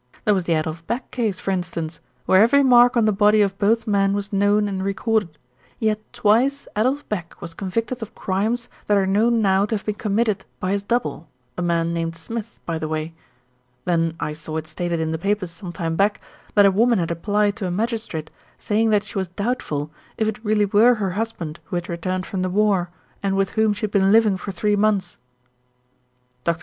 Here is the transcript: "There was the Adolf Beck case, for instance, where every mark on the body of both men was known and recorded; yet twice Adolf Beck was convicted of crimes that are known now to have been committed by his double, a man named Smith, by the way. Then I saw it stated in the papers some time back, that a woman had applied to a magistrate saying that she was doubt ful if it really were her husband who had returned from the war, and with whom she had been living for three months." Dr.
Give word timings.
"There 0.25 0.33
was 0.33 0.45
the 0.45 0.53
Adolf 0.53 0.83
Beck 0.87 1.11
case, 1.11 1.39
for 1.39 1.51
instance, 1.51 1.99
where 2.25 2.41
every 2.41 2.63
mark 2.63 2.97
on 2.97 3.05
the 3.05 3.11
body 3.11 3.39
of 3.43 3.59
both 3.59 3.85
men 3.85 4.13
was 4.13 4.33
known 4.33 4.67
and 4.67 4.83
recorded; 4.83 5.37
yet 5.77 5.99
twice 6.11 6.67
Adolf 6.75 7.07
Beck 7.07 7.39
was 7.39 7.53
convicted 7.53 8.01
of 8.01 8.15
crimes 8.15 8.67
that 8.87 8.97
are 8.97 9.05
known 9.05 9.43
now 9.43 9.67
to 9.67 9.75
have 9.75 9.85
been 9.85 9.93
committed 9.93 10.43
by 10.59 10.71
his 10.71 10.81
double, 10.81 11.29
a 11.55 11.61
man 11.61 11.93
named 11.93 12.15
Smith, 12.15 12.59
by 12.65 12.79
the 12.79 12.87
way. 12.87 13.13
Then 13.85 14.15
I 14.19 14.33
saw 14.33 14.57
it 14.57 14.65
stated 14.65 14.99
in 14.99 15.11
the 15.11 15.19
papers 15.19 15.51
some 15.51 15.71
time 15.71 15.95
back, 15.95 16.19
that 16.55 16.65
a 16.65 16.71
woman 16.71 16.97
had 16.97 17.11
applied 17.11 17.55
to 17.57 17.67
a 17.67 17.69
magistrate 17.69 18.31
saying 18.57 18.89
that 18.89 19.03
she 19.03 19.19
was 19.19 19.27
doubt 19.27 19.61
ful 19.61 19.91
if 20.17 20.27
it 20.27 20.43
really 20.43 20.65
were 20.65 20.95
her 20.95 21.11
husband 21.11 21.59
who 21.65 21.75
had 21.75 21.87
returned 21.87 22.25
from 22.25 22.41
the 22.41 22.49
war, 22.49 22.89
and 23.21 23.37
with 23.37 23.51
whom 23.51 23.71
she 23.71 23.81
had 23.81 23.91
been 23.91 24.11
living 24.11 24.35
for 24.35 24.51
three 24.51 24.75
months." 24.75 25.19
Dr. 26.43 26.59